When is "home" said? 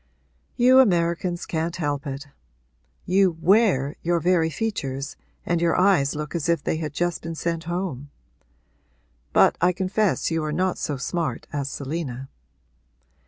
7.65-8.09